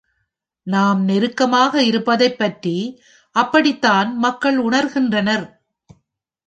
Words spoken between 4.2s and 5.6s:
மக்கள் உணர்கின்றனர்.